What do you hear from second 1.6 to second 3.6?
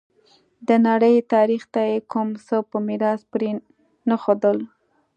ته یې کوم څه په میراث پرې